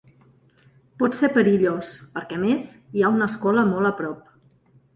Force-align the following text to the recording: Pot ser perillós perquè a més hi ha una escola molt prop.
Pot 1.01 1.17
ser 1.17 1.29
perillós 1.35 1.91
perquè 2.17 2.39
a 2.39 2.43
més 2.47 2.67
hi 2.97 3.07
ha 3.07 3.13
una 3.19 3.31
escola 3.33 3.69
molt 3.77 3.97
prop. 4.05 4.37